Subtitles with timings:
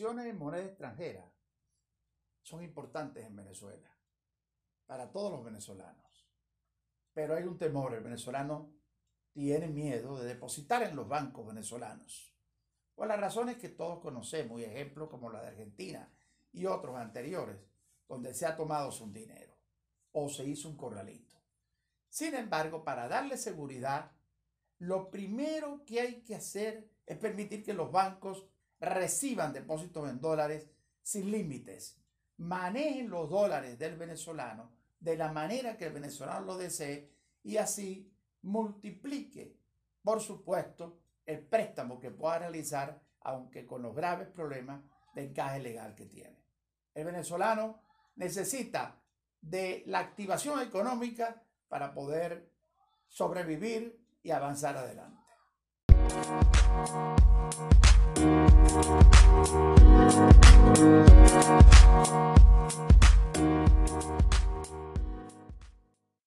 [0.00, 1.32] extranjera
[2.42, 3.90] son importantes en Venezuela,
[4.86, 6.30] para todos los venezolanos.
[7.12, 8.72] Pero hay un temor, el venezolano
[9.32, 12.32] tiene miedo de depositar en los bancos venezolanos.
[12.94, 16.10] Por las razones que todos conocemos, y ejemplos como la de Argentina
[16.52, 17.58] y otros anteriores,
[18.08, 19.56] donde se ha tomado su dinero
[20.12, 21.34] o se hizo un corralito.
[22.08, 24.12] Sin embargo, para darle seguridad,
[24.78, 28.46] lo primero que hay que hacer es permitir que los bancos
[28.80, 30.68] reciban depósitos en dólares
[31.02, 31.98] sin límites,
[32.38, 37.12] manejen los dólares del venezolano de la manera que el venezolano lo desee
[37.42, 38.12] y así
[38.42, 39.56] multiplique,
[40.02, 44.82] por supuesto, el préstamo que pueda realizar, aunque con los graves problemas
[45.14, 46.42] de encaje legal que tiene.
[46.94, 47.80] El venezolano
[48.16, 49.00] necesita
[49.40, 52.50] de la activación económica para poder
[53.08, 55.22] sobrevivir y avanzar adelante.